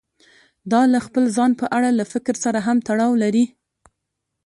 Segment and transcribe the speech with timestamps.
[0.71, 3.45] دا له خپل ځان په اړه له فکر سره هم تړاو لري.